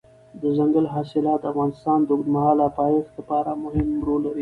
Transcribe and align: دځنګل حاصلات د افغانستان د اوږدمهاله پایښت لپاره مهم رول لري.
دځنګل 0.41 0.85
حاصلات 0.93 1.39
د 1.41 1.45
افغانستان 1.53 1.99
د 2.03 2.09
اوږدمهاله 2.13 2.67
پایښت 2.79 3.11
لپاره 3.19 3.51
مهم 3.63 3.87
رول 4.07 4.21
لري. 4.27 4.39